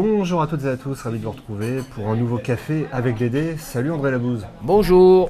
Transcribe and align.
Bonjour 0.00 0.40
à 0.40 0.46
toutes 0.46 0.62
et 0.62 0.68
à 0.68 0.76
tous, 0.76 1.02
ravi 1.02 1.18
de 1.18 1.24
vous 1.24 1.32
retrouver 1.32 1.82
pour 1.92 2.06
un 2.06 2.14
nouveau 2.14 2.38
café 2.38 2.86
avec 2.92 3.16
Dédé. 3.16 3.56
Salut 3.56 3.90
André 3.90 4.12
Labouze. 4.12 4.46
Bonjour. 4.62 5.28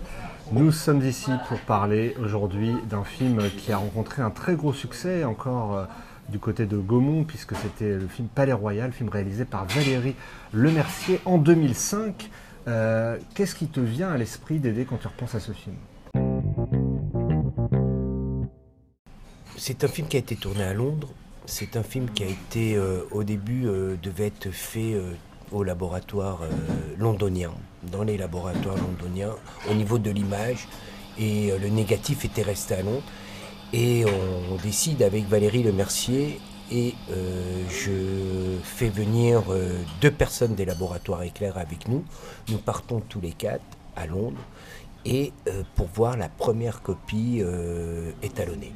Nous 0.52 0.72
sommes 0.72 1.02
ici 1.06 1.30
pour 1.48 1.58
parler 1.60 2.14
aujourd'hui 2.22 2.74
d'un 2.90 3.02
film 3.02 3.48
qui 3.56 3.72
a 3.72 3.78
rencontré 3.78 4.20
un 4.20 4.28
très 4.28 4.56
gros 4.56 4.74
succès 4.74 5.24
encore 5.24 5.74
euh, 5.74 5.84
du 6.28 6.38
côté 6.38 6.66
de 6.66 6.76
Gaumont 6.76 7.24
puisque 7.24 7.56
c'était 7.56 7.94
le 7.94 8.08
film 8.08 8.28
Palais 8.28 8.52
Royal, 8.52 8.92
film 8.92 9.08
réalisé 9.08 9.46
par 9.46 9.64
Valérie 9.64 10.14
Lemercier 10.52 11.18
en 11.24 11.38
2005. 11.38 12.28
Euh, 12.68 13.16
Qu'est-ce 13.34 13.54
qui 13.54 13.68
te 13.68 13.80
vient 13.80 14.10
à 14.10 14.18
l'esprit 14.18 14.58
Dédé 14.58 14.84
quand 14.84 14.98
tu 14.98 15.06
repenses 15.06 15.34
à 15.34 15.40
ce 15.40 15.52
film? 15.52 15.76
C'est 19.56 19.82
un 19.82 19.88
film 19.88 20.08
qui 20.08 20.18
a 20.18 20.20
été 20.20 20.36
tourné 20.36 20.62
à 20.62 20.74
Londres. 20.74 21.08
C'est 21.50 21.78
un 21.78 21.82
film 21.82 22.10
qui 22.10 22.24
a 22.24 22.26
été, 22.26 22.76
euh, 22.76 23.00
au 23.10 23.24
début, 23.24 23.66
euh, 23.66 23.96
devait 24.02 24.26
être 24.26 24.50
fait 24.50 24.92
euh, 24.92 25.14
au 25.50 25.64
laboratoire 25.64 26.40
londonien, 26.98 27.52
dans 27.90 28.02
les 28.02 28.18
laboratoires 28.18 28.76
londoniens, 28.76 29.34
au 29.70 29.72
niveau 29.72 29.98
de 29.98 30.10
l'image. 30.10 30.68
Et 31.18 31.50
le 31.58 31.68
négatif 31.68 32.26
était 32.26 32.42
resté 32.42 32.74
à 32.74 32.82
Londres. 32.82 33.02
Et 33.72 34.04
on, 34.04 34.56
décide 34.62 35.02
avec 35.02 35.26
Valérie 35.26 35.62
Lemercier 35.62 36.38
et 36.70 36.94
je 37.70 38.58
fais 38.62 38.90
venir 38.90 39.42
deux 40.02 40.10
personnes 40.10 40.54
des 40.54 40.66
laboratoires 40.66 41.22
éclairs 41.22 41.56
avec 41.56 41.88
nous. 41.88 42.04
Nous 42.50 42.58
partons 42.58 43.00
tous 43.00 43.22
les 43.22 43.32
quatre 43.32 43.64
à 43.96 44.06
Londres 44.06 44.44
et 45.06 45.32
pour 45.74 45.86
voir 45.86 46.16
la 46.18 46.28
première 46.28 46.82
copie 46.82 47.42
étalonnée. 48.22 48.74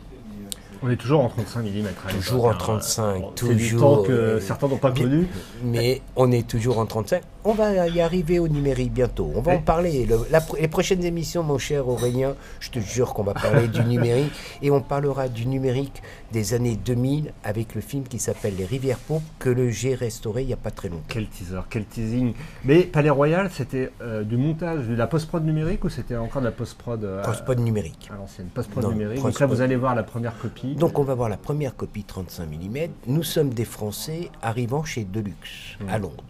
On 0.85 0.91
est 0.91 0.97
toujours 0.97 1.21
en 1.21 1.29
35 1.29 1.63
mm. 1.65 1.87
Toujours 2.21 2.47
en 2.47 2.55
35, 2.55 3.23
C'est 3.37 3.55
du 3.55 3.71
toujours. 3.71 3.99
temps 3.99 4.03
que 4.03 4.13
euh, 4.13 4.41
certains 4.41 4.67
n'ont 4.69 4.79
pas 4.79 4.91
connu. 4.91 5.29
Mais 5.63 6.03
on 6.17 6.33
est 6.33 6.47
toujours 6.47 6.79
en 6.79 6.87
35. 6.87 7.23
On 7.45 7.55
va 7.55 7.89
y 7.89 8.01
arriver 8.01 8.39
au 8.39 8.47
numérique 8.47 8.93
bientôt. 8.93 9.33
On 9.35 9.41
va 9.41 9.53
en 9.55 9.59
parler. 9.61 10.07
Le- 10.07 10.21
la 10.31 10.41
pro- 10.41 10.57
les 10.61 10.69
prochaines 10.69 11.05
émissions, 11.05 11.43
mon 11.43 11.59
cher 11.59 11.89
Aurélien, 11.89 12.35
je 12.61 12.71
te 12.71 12.79
jure 12.79 13.15
qu'on 13.15 13.25
va 13.25 13.35
parler 13.35 13.67
du 13.67 13.83
numérique. 13.85 14.33
Et 14.63 14.71
on 14.71 14.81
parlera 14.81 15.29
du 15.29 15.47
numérique 15.47 16.03
des 16.33 16.55
années 16.55 16.77
2000 16.77 17.33
avec 17.43 17.75
le 17.75 17.81
film 17.81 18.05
qui 18.05 18.21
s'appelle 18.21 18.55
Les 18.57 18.65
Rivières 18.65 18.99
Pourpres 18.99 19.27
que 19.41 19.49
le 19.51 19.71
j'ai 19.71 19.95
restauré 19.97 20.43
il 20.43 20.47
n'y 20.47 20.53
a 20.53 20.57
pas 20.57 20.71
très 20.71 20.89
longtemps. 20.89 21.03
Quel 21.09 21.27
teaser, 21.27 21.61
quel 21.69 21.85
teasing. 21.85 22.33
Mais 22.65 22.83
Palais 22.85 23.11
Royal, 23.11 23.51
c'était 23.53 23.91
euh, 24.03 24.23
du 24.23 24.37
montage, 24.37 24.87
de 24.87 24.95
la 24.95 25.09
post-prod 25.09 25.45
numérique 25.45 25.83
ou 25.85 25.89
c'était 25.89 26.17
encore 26.17 26.43
de 26.43 26.47
la 26.47 26.53
post-prod 26.53 27.03
euh, 27.03 27.23
Post-prod 27.25 27.59
numérique. 27.59 28.09
à 28.13 28.17
l'ancienne 28.17 28.47
Post-prod 28.55 28.87
numérique. 28.89 29.21
Donc 29.23 29.41
là, 29.41 29.47
vous 29.47 29.61
allez 29.61 29.77
voir 29.77 29.97
la 29.97 30.05
première 30.05 30.39
copie. 30.39 30.77
Donc 30.77 30.97
on 30.99 31.03
va 31.03 31.15
voir 31.17 31.29
la 31.29 31.37
première 31.39 31.75
copie 31.75 32.05
35 32.05 32.47
mm. 32.47 32.77
Nous 33.09 33.25
sommes 33.25 33.51
des 33.53 33.65
Français 33.65 34.31
arrivant 34.43 34.85
chez 34.85 35.03
Deluxe 35.05 35.77
à 35.89 35.99
Londres. 35.99 36.23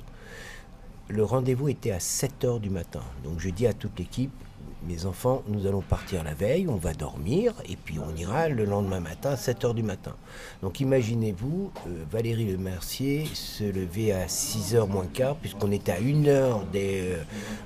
Le 1.09 1.25
rendez-vous 1.25 1.69
était 1.69 1.91
à 1.91 2.01
7 2.01 2.45
heures 2.45 2.61
du 2.61 2.71
matin. 2.71 3.03
Donc 3.25 3.39
je 3.39 3.51
dis 3.51 3.67
à 3.67 3.73
toute 3.73 3.99
l'équipe, 3.99 4.33
mes 4.87 5.07
enfants, 5.07 5.43
nous 5.47 5.67
allons 5.67 5.81
partir 5.81 6.25
la 6.25 6.35
veille, 6.35 6.67
on 6.69 6.77
va 6.77 6.93
dormir 6.93 7.55
et 7.69 7.77
puis 7.77 7.99
on 7.99 8.17
ira 8.17 8.49
le 8.49 8.65
lendemain 8.65 9.01
matin 9.01 9.31
à 9.31 9.37
7 9.37 9.65
heures 9.65 9.75
du 9.75 9.83
matin. 9.83 10.15
Donc 10.63 10.81
imaginez-vous, 10.81 11.71
euh, 11.87 12.05
Valérie 12.11 12.47
Le 12.47 12.57
Mercier 12.57 13.27
se 13.33 13.63
lever 13.65 14.13
à 14.13 14.27
6 14.27 14.75
heures 14.75 14.89
moins 14.89 15.07
quart 15.07 15.37
puisqu'on 15.37 15.71
était 15.71 15.93
à 15.93 16.01
une 16.01 16.27
heure 16.29 16.65
des, 16.73 17.13
euh, 17.13 17.25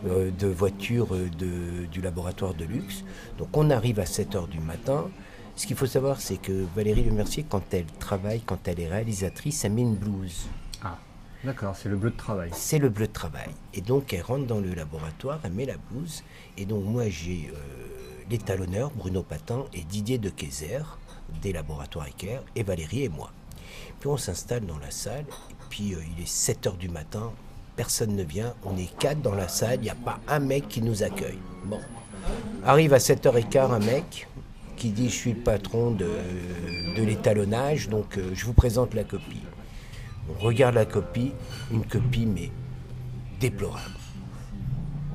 euh, 0.09 0.31
de 0.31 0.47
voiture 0.47 1.09
du 1.39 2.01
laboratoire 2.03 2.55
de 2.55 2.64
luxe. 2.64 3.03
Donc 3.39 3.48
on 3.57 3.70
arrive 3.70 4.01
à 4.01 4.07
7 4.07 4.34
heures 4.34 4.48
du 4.48 4.61
matin. 4.61 5.07
Ce 5.57 5.67
qu'il 5.67 5.77
faut 5.77 5.87
savoir, 5.87 6.20
c'est 6.20 6.37
que 6.37 6.67
Valérie 6.75 7.05
Le 7.05 7.12
Mercier, 7.12 7.47
quand 7.48 7.73
elle 7.73 7.87
travaille, 7.98 8.41
quand 8.41 8.69
elle 8.69 8.79
est 8.79 8.89
réalisatrice, 8.89 9.64
elle 9.64 9.73
met 9.73 9.83
une 9.83 9.95
blouse. 9.95 10.48
D'accord, 11.45 11.77
c'est 11.77 11.89
le 11.89 11.97
bleu 11.97 12.11
de 12.11 12.17
travail. 12.17 12.51
C'est 12.53 12.79
le 12.79 12.89
bleu 12.89 13.06
de 13.06 13.12
travail. 13.12 13.51
Et 13.75 13.81
donc, 13.81 14.13
elle 14.13 14.23
rentre 14.23 14.47
dans 14.47 14.61
le 14.61 14.74
laboratoire, 14.74 15.41
elle 15.45 15.52
met 15.52 15.67
la 15.67 15.77
blouse. 15.77 16.23
Et 16.57 16.64
donc, 16.64 16.85
moi, 16.85 17.08
j'ai 17.08 17.51
euh, 17.52 17.58
l'étalonneur, 18.30 18.91
Bruno 18.91 19.23
Patin, 19.23 19.64
et 19.73 19.83
Didier 19.83 20.19
de 20.19 20.30
Kayser, 20.30 20.83
des 21.42 21.52
laboratoires 21.52 22.07
Ecker, 22.07 22.41
et 22.55 22.63
Valérie 22.63 23.05
et 23.05 23.08
moi. 23.08 23.30
Puis, 24.01 24.08
on 24.08 24.17
s'installe 24.17 24.67
dans 24.67 24.79
la 24.79 24.91
salle. 24.91 25.27
Puis, 25.70 25.95
euh, 25.95 25.98
il 26.17 26.23
est 26.23 26.29
7 26.29 26.67
heures 26.67 26.77
du 26.77 26.89
matin. 26.89 27.33
Personne 27.77 28.17
ne 28.17 28.25
vient. 28.25 28.55
On 28.64 28.77
est 28.77 28.96
quatre 28.98 29.20
dans 29.20 29.35
la 29.35 29.48
salle. 29.48 29.79
Il 29.80 29.83
n'y 29.83 29.91
a 29.91 29.95
pas 29.95 30.19
un 30.29 30.39
mec 30.39 30.69
qui 30.69 30.80
nous 30.80 31.02
accueille. 31.02 31.39
Bon. 31.64 31.80
Arrive 32.64 32.95
à 32.95 32.98
7h15 32.98 33.70
un 33.70 33.79
mec 33.79 34.27
qui 34.77 34.91
dit 34.91 35.08
Je 35.08 35.14
suis 35.14 35.33
le 35.33 35.41
patron 35.41 35.91
de, 35.91 36.08
de 36.96 37.02
l'étalonnage, 37.02 37.89
donc 37.89 38.19
euh, 38.19 38.30
je 38.35 38.45
vous 38.46 38.52
présente 38.52 38.95
la 38.95 39.05
copie. 39.05 39.42
On 40.29 40.45
regarde 40.45 40.75
la 40.75 40.87
copie, 40.87 41.33
une 41.70 41.85
copie 41.85 42.27
mais 42.27 42.51
déplorable. 43.41 43.95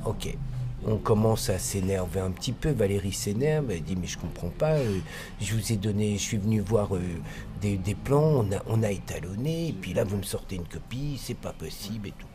Ok. 0.06 0.36
On 0.84 0.98
commence 0.98 1.50
à 1.52 1.60
s'énerver 1.60 2.22
un 2.22 2.32
petit 2.32 2.54
peu. 2.54 2.72
Valérie 2.72 3.14
s'énerve. 3.14 3.70
Elle 3.70 3.84
dit 3.84 3.96
Mais 3.96 4.08
je 4.08 4.18
comprends 4.18 4.50
pas. 4.50 4.74
euh, 4.78 5.00
je 5.40 5.54
vous 5.54 5.72
ai 5.72 5.76
donné. 5.78 6.14
Je 6.14 6.24
suis 6.24 6.38
venu 6.38 6.60
voir 6.60 6.96
euh, 6.96 7.02
des, 7.62 7.78
plans. 8.04 8.24
On 8.24 8.52
a, 8.52 8.64
on 8.68 8.82
a 8.82 8.90
étalonné. 8.90 9.68
Et 9.68 9.74
puis 9.74 9.94
là, 9.94 10.04
vous 10.04 10.18
me 10.18 10.24
sortez 10.24 10.56
une 10.56 10.66
copie. 10.66 11.20
C'est 11.22 11.38
pas 11.38 11.54
possible 11.54 12.08
et 12.08 12.14
tout. 12.18 12.26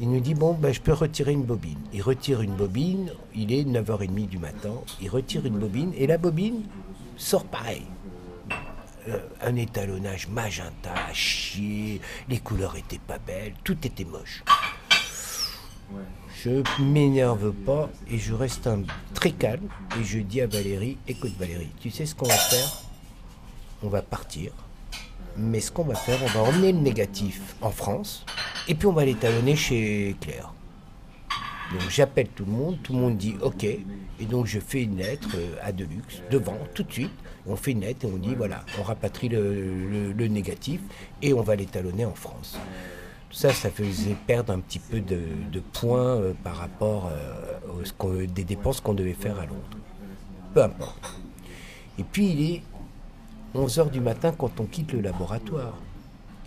Il 0.00 0.10
nous 0.10 0.20
dit 0.20 0.34
Bon, 0.34 0.54
ben, 0.54 0.72
je 0.72 0.80
peux 0.80 0.94
retirer 0.94 1.32
une 1.32 1.44
bobine. 1.44 1.78
Il 1.92 2.00
retire 2.00 2.40
une 2.40 2.54
bobine. 2.54 3.12
Il 3.34 3.52
est 3.52 3.64
9h30 3.64 4.26
du 4.28 4.38
matin. 4.38 4.72
Il 5.02 5.10
retire 5.10 5.44
une 5.44 5.58
bobine. 5.58 5.92
Et 5.98 6.06
la 6.06 6.16
bobine 6.16 6.62
sort 7.18 7.44
pareil. 7.44 7.82
Euh, 9.08 9.18
un 9.40 9.54
étalonnage 9.54 10.26
magenta, 10.28 10.92
à 10.92 11.12
chier, 11.12 12.00
les 12.28 12.38
couleurs 12.38 12.76
étaient 12.76 12.98
pas 12.98 13.18
belles, 13.18 13.54
tout 13.62 13.76
était 13.86 14.04
moche. 14.04 14.42
Je 16.42 16.62
m'énerve 16.82 17.52
pas 17.52 17.88
et 18.10 18.18
je 18.18 18.34
reste 18.34 18.68
très 19.14 19.30
calme 19.30 19.68
et 20.00 20.04
je 20.04 20.18
dis 20.18 20.40
à 20.40 20.48
Valérie, 20.48 20.98
écoute 21.06 21.34
Valérie, 21.38 21.70
tu 21.80 21.90
sais 21.90 22.04
ce 22.04 22.14
qu'on 22.16 22.26
va 22.26 22.34
faire? 22.34 22.82
On 23.82 23.88
va 23.88 24.02
partir, 24.02 24.52
mais 25.36 25.60
ce 25.60 25.70
qu'on 25.70 25.84
va 25.84 25.94
faire, 25.94 26.18
on 26.24 26.26
va 26.26 26.40
emmener 26.40 26.72
le 26.72 26.78
négatif 26.78 27.54
en 27.60 27.70
France 27.70 28.26
et 28.66 28.74
puis 28.74 28.88
on 28.88 28.92
va 28.92 29.04
l'étalonner 29.04 29.54
chez 29.54 30.16
Claire. 30.20 30.52
Donc 31.72 31.90
j'appelle 31.90 32.28
tout 32.28 32.44
le 32.44 32.52
monde, 32.52 32.78
tout 32.82 32.92
le 32.92 33.00
monde 33.00 33.16
dit 33.16 33.34
OK, 33.42 33.64
et 33.64 34.24
donc 34.24 34.46
je 34.46 34.60
fais 34.60 34.82
une 34.82 34.98
lettre 34.98 35.30
euh, 35.34 35.56
à 35.62 35.72
Deluxe, 35.72 36.22
devant, 36.30 36.58
tout 36.74 36.84
de 36.84 36.92
suite. 36.92 37.10
On 37.46 37.56
fait 37.56 37.72
une 37.72 37.80
lettre 37.80 38.06
et 38.06 38.12
on 38.12 38.16
dit 38.16 38.34
voilà, 38.34 38.64
on 38.78 38.82
rapatrie 38.82 39.28
le, 39.28 40.12
négatif 40.28 40.80
et 41.22 41.32
on 41.32 41.42
va 41.42 41.56
l'étalonner 41.56 42.04
en 42.04 42.14
France. 42.14 42.58
Ça, 43.32 43.52
ça 43.52 43.70
faisait 43.70 44.16
perdre 44.26 44.52
un 44.52 44.60
petit 44.60 44.78
peu 44.78 45.00
de, 45.00 45.60
points 45.72 46.16
euh, 46.16 46.32
par 46.44 46.56
rapport 46.56 47.10
euh, 47.12 48.26
des 48.26 48.44
dépenses 48.44 48.80
qu'on 48.80 48.94
devait 48.94 49.12
faire 49.12 49.38
à 49.38 49.46
Londres. 49.46 49.78
Peu 50.54 50.62
importe. 50.62 51.14
Et 51.98 52.04
puis 52.04 52.30
il 52.30 52.54
est 52.54 52.62
11h 53.54 53.90
du 53.90 54.00
matin 54.00 54.32
quand 54.36 54.60
on 54.60 54.64
quitte 54.64 54.92
le 54.92 55.00
laboratoire. 55.00 55.74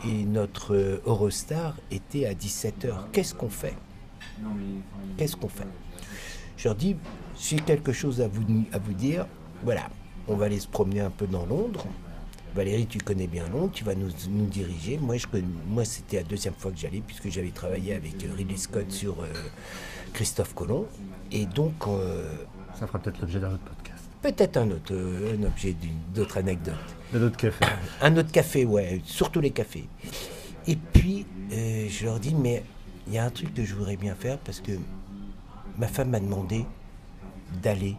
Et 0.07 0.23
notre 0.23 1.01
Eurostar 1.05 1.75
était 1.91 2.25
à 2.25 2.33
17h. 2.33 3.09
Qu'est-ce 3.11 3.35
qu'on 3.35 3.49
fait? 3.49 3.75
Qu'est-ce 5.17 5.35
qu'on 5.35 5.49
fait 5.49 5.67
Je 6.57 6.67
leur 6.67 6.75
dis, 6.75 6.95
j'ai 7.39 7.57
quelque 7.57 7.91
chose 7.93 8.21
à 8.21 8.27
vous, 8.27 8.43
à 8.71 8.79
vous 8.79 8.93
dire. 8.93 9.25
Voilà, 9.63 9.89
on 10.27 10.35
va 10.35 10.45
aller 10.45 10.59
se 10.59 10.67
promener 10.67 11.01
un 11.01 11.09
peu 11.09 11.27
dans 11.27 11.45
Londres. 11.45 11.85
Valérie, 12.55 12.87
tu 12.87 12.97
connais 12.97 13.27
bien 13.27 13.47
Londres, 13.49 13.71
tu 13.73 13.83
vas 13.83 13.93
nous, 13.95 14.09
nous 14.29 14.45
diriger. 14.47 14.97
Moi, 14.97 15.17
je, 15.17 15.27
moi 15.67 15.85
c'était 15.85 16.17
la 16.17 16.23
deuxième 16.23 16.55
fois 16.55 16.71
que 16.71 16.77
j'allais, 16.77 17.01
puisque 17.05 17.29
j'avais 17.29 17.49
travaillé 17.51 17.93
avec 17.93 18.23
euh, 18.23 18.27
Ridley 18.35 18.57
Scott 18.57 18.91
sur 18.91 19.21
euh, 19.21 19.27
Christophe 20.13 20.55
Colomb. 20.55 20.87
Et 21.31 21.45
donc, 21.45 21.73
euh, 21.87 22.23
Ça 22.79 22.87
fera 22.87 22.97
peut-être 22.99 23.19
l'objet 23.21 23.39
d'un 23.39 23.53
autre 23.53 23.63
podcast. 23.63 24.03
peut-être 24.21 24.57
un 24.57 24.71
autre 24.71 24.93
euh, 24.93 25.37
un 25.39 25.43
objet 25.43 25.73
d'une- 25.73 25.91
d'autres 26.15 26.37
anecdotes. 26.39 26.73
D'un 27.13 27.21
autre 27.23 27.37
café. 27.37 27.65
Un 28.01 28.17
autre 28.17 28.31
café, 28.31 28.65
ouais, 28.65 29.01
surtout 29.05 29.41
les 29.41 29.51
cafés. 29.51 29.87
Et 30.65 30.75
puis, 30.75 31.25
euh, 31.51 31.87
je 31.89 32.05
leur 32.05 32.19
dis, 32.19 32.33
mais 32.33 32.63
il 33.07 33.13
y 33.13 33.17
a 33.17 33.25
un 33.25 33.29
truc 33.29 33.53
que 33.53 33.65
je 33.65 33.75
voudrais 33.75 33.97
bien 33.97 34.15
faire 34.15 34.37
parce 34.39 34.61
que 34.61 34.73
ma 35.77 35.87
femme 35.87 36.09
m'a 36.09 36.19
demandé 36.19 36.65
d'aller 37.61 37.95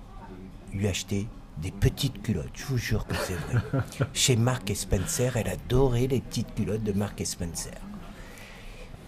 lui 0.72 0.86
acheter 0.86 1.26
des 1.58 1.72
petites 1.72 2.22
culottes. 2.22 2.50
Je 2.54 2.64
vous 2.64 2.78
jure 2.78 3.06
que 3.06 3.14
c'est 3.16 3.34
vrai. 3.34 3.82
Chez 4.12 4.36
Mark 4.36 4.70
et 4.70 4.74
Spencer, 4.74 5.36
elle 5.36 5.48
adorait 5.48 6.06
les 6.06 6.20
petites 6.20 6.54
culottes 6.54 6.84
de 6.84 6.92
Mark 6.92 7.20
et 7.20 7.24
Spencer. 7.24 7.74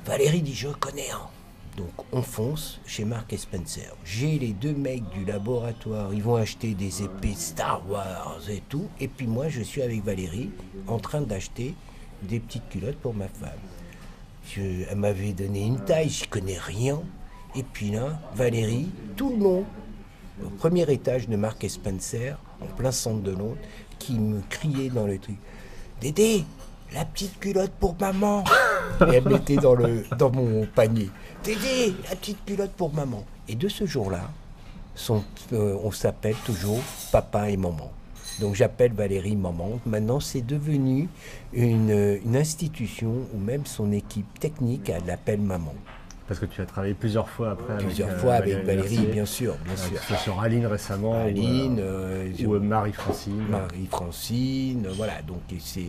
Valérie 0.04 0.42
dit, 0.42 0.54
je 0.54 0.68
connais 0.68 1.10
un. 1.10 1.28
Donc 1.76 1.92
on 2.12 2.20
fonce 2.20 2.80
chez 2.84 3.04
Mark 3.04 3.32
et 3.32 3.38
Spencer. 3.38 3.94
J'ai 4.04 4.38
les 4.38 4.52
deux 4.52 4.74
mecs 4.74 5.08
du 5.10 5.24
laboratoire, 5.24 6.12
ils 6.12 6.22
vont 6.22 6.36
acheter 6.36 6.74
des 6.74 7.02
épées 7.02 7.34
Star 7.34 7.88
Wars 7.88 8.42
et 8.50 8.62
tout. 8.68 8.88
Et 9.00 9.08
puis 9.08 9.26
moi, 9.26 9.48
je 9.48 9.62
suis 9.62 9.80
avec 9.80 10.04
Valérie 10.04 10.50
en 10.86 10.98
train 10.98 11.22
d'acheter 11.22 11.74
des 12.22 12.40
petites 12.40 12.68
culottes 12.68 12.98
pour 12.98 13.14
ma 13.14 13.28
femme. 13.28 13.50
Elle 14.56 14.96
m'avait 14.96 15.32
donné 15.32 15.66
une 15.66 15.80
taille, 15.84 16.08
j'y 16.08 16.26
connais 16.26 16.58
rien. 16.58 17.00
Et 17.54 17.62
puis 17.62 17.90
là, 17.90 18.20
Valérie, 18.34 18.88
tout 19.16 19.30
le 19.30 19.36
long, 19.42 19.64
au 20.44 20.48
premier 20.50 20.90
étage 20.90 21.28
de 21.28 21.36
Mark 21.36 21.62
et 21.64 21.68
Spencer, 21.68 22.38
en 22.60 22.66
plein 22.66 22.92
centre 22.92 23.22
de 23.22 23.30
Londres, 23.30 23.56
qui 23.98 24.18
me 24.18 24.40
criait 24.48 24.90
dans 24.90 25.06
le 25.06 25.18
truc 25.18 25.36
Dédé, 26.00 26.44
la 26.92 27.04
petite 27.04 27.38
culotte 27.38 27.72
pour 27.78 27.94
maman 28.00 28.42
Et 29.08 29.14
elle 29.14 29.28
mettait 29.28 29.56
dans, 29.56 29.74
le, 29.74 30.04
dans 30.18 30.30
mon 30.30 30.66
panier. 30.66 31.10
Tédé, 31.42 31.94
la 32.08 32.16
petite 32.16 32.44
culotte 32.44 32.72
pour 32.72 32.92
maman. 32.92 33.24
Et 33.48 33.54
de 33.54 33.68
ce 33.68 33.86
jour-là, 33.86 34.30
euh, 35.52 35.76
on 35.82 35.90
s'appelle 35.90 36.36
toujours 36.44 36.80
papa 37.10 37.50
et 37.50 37.56
maman. 37.56 37.90
Donc 38.40 38.55
j'appelle 38.55 38.93
Valérie 38.93 39.37
maman. 39.37 39.79
Maintenant, 39.87 40.20
c'est 40.20 40.40
devenu 40.44 41.08
une, 41.52 42.19
une 42.25 42.37
institution 42.37 43.26
où 43.34 43.38
même 43.38 43.67
son 43.67 43.93
équipe 43.93 44.38
technique, 44.40 44.88
elle 44.88 45.05
l'appelle 45.06 45.40
maman. 45.40 45.75
Parce 46.29 46.38
que 46.40 46.46
tu 46.46 46.61
as 46.62 46.67
travaillé 46.67 46.94
plusieurs 46.94 47.29
fois 47.29 47.50
après 47.50 47.76
Plusieurs 47.79 48.08
avec, 48.08 48.19
euh, 48.19 48.23
fois 48.23 48.34
avec 48.34 48.64
Valérie, 48.64 49.06
bien 49.06 49.26
sûr, 49.26 49.55
bien 49.64 49.75
Euh, 49.75 49.76
sûr. 49.76 49.93
que 49.94 49.99
ce 50.00 50.06
soit 50.06 50.17
sur 50.17 50.40
Aline 50.40 50.67
récemment. 50.67 51.14
Aline, 51.14 51.79
euh, 51.81 52.32
euh, 52.40 52.46
ou, 52.46 52.58
Marie-Francine. 52.61 53.44
Marie-Francine, 53.50 54.88
voilà. 54.96 55.20
Donc 55.23 55.40
c'est 55.61 55.88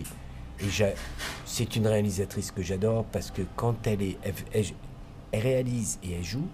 c'est 1.45 1.75
une 1.75 1.87
réalisatrice 1.87 2.51
que 2.51 2.61
j'adore 2.61 3.05
parce 3.05 3.31
que 3.31 3.41
quand 3.55 3.85
elle 3.87 4.01
est, 4.01 4.17
elle, 4.23 4.33
elle- 4.53 4.65
elle 5.31 5.41
réalise 5.41 5.99
et 6.03 6.13
elle 6.13 6.23
joue. 6.23 6.47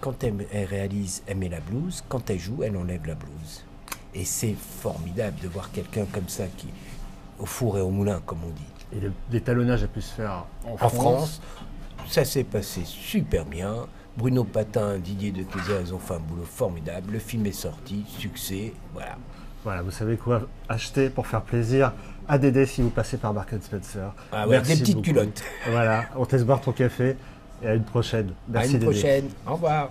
Quand 0.00 0.24
elle, 0.24 0.46
elle 0.52 0.64
réalise, 0.66 1.22
elle 1.26 1.36
met 1.36 1.48
la 1.48 1.60
blouse. 1.60 2.02
Quand 2.08 2.28
elle 2.30 2.38
joue, 2.38 2.62
elle 2.62 2.76
enlève 2.76 3.06
la 3.06 3.14
blouse. 3.14 3.64
Et 4.14 4.24
c'est 4.24 4.54
formidable 4.82 5.40
de 5.42 5.48
voir 5.48 5.70
quelqu'un 5.70 6.04
comme 6.12 6.28
ça 6.28 6.44
qui 6.56 6.68
au 7.38 7.46
four 7.46 7.78
et 7.78 7.80
au 7.80 7.90
moulin, 7.90 8.20
comme 8.26 8.40
on 8.44 8.50
dit. 8.50 8.96
Et 8.96 9.10
l'étalonnage 9.32 9.82
a 9.84 9.86
pu 9.86 10.02
se 10.02 10.12
faire 10.12 10.44
en, 10.64 10.72
En 10.84 10.88
France, 10.88 11.40
ça 12.08 12.24
s'est 12.24 12.44
passé 12.44 12.82
super 12.84 13.44
bien. 13.44 13.86
Bruno 14.16 14.44
Patin, 14.44 14.98
Didier 14.98 15.30
de 15.30 15.44
ils 15.82 15.94
ont 15.94 15.98
fait 15.98 16.14
un 16.14 16.18
boulot 16.18 16.44
formidable. 16.44 17.12
Le 17.12 17.18
film 17.18 17.46
est 17.46 17.52
sorti, 17.52 18.04
succès, 18.18 18.72
voilà. 18.92 19.16
Voilà, 19.62 19.82
vous 19.82 19.90
savez 19.90 20.16
quoi 20.16 20.42
acheter 20.68 21.10
pour 21.10 21.26
faire 21.26 21.42
plaisir 21.42 21.92
à 22.26 22.38
Dédé 22.38 22.66
si 22.66 22.82
vous 22.82 22.90
passez 22.90 23.16
par 23.18 23.32
Mark 23.34 23.50
Spencer. 23.60 24.12
Ah 24.32 24.46
ouais, 24.48 24.56
Merci 24.56 24.72
des 24.74 24.80
petites 24.80 24.94
beaucoup. 24.96 25.04
culottes. 25.04 25.42
Voilà, 25.70 26.04
on 26.16 26.24
te 26.24 26.34
laisse 26.34 26.44
boire 26.44 26.60
ton 26.60 26.72
café 26.72 27.16
et 27.62 27.66
à 27.66 27.74
une 27.74 27.84
prochaine. 27.84 28.28
À 28.28 28.32
Merci 28.48 28.72
une 28.72 28.78
Dédé. 28.80 28.90
prochaine. 28.92 29.28
Au 29.46 29.52
revoir. 29.52 29.90